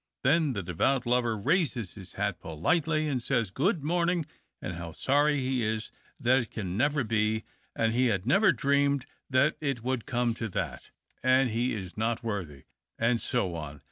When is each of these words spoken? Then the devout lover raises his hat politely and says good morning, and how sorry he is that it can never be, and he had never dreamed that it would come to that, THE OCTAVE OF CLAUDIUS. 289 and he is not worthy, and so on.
Then 0.23 0.53
the 0.53 0.63
devout 0.63 1.05
lover 1.05 1.37
raises 1.37 1.93
his 1.93 2.13
hat 2.13 2.39
politely 2.39 3.07
and 3.07 3.21
says 3.21 3.51
good 3.51 3.83
morning, 3.83 4.25
and 4.59 4.73
how 4.73 4.93
sorry 4.93 5.41
he 5.41 5.63
is 5.63 5.91
that 6.19 6.39
it 6.39 6.49
can 6.49 6.75
never 6.75 7.03
be, 7.03 7.43
and 7.75 7.93
he 7.93 8.07
had 8.07 8.25
never 8.25 8.51
dreamed 8.51 9.05
that 9.29 9.57
it 9.61 9.83
would 9.83 10.07
come 10.07 10.33
to 10.33 10.49
that, 10.49 10.49
THE 10.51 10.69
OCTAVE 10.71 10.73
OF 10.73 11.21
CLAUDIUS. 11.21 11.21
289 11.21 11.41
and 11.45 11.51
he 11.51 11.85
is 11.85 11.97
not 11.97 12.23
worthy, 12.23 12.63
and 12.97 13.21
so 13.21 13.53
on. 13.53 13.79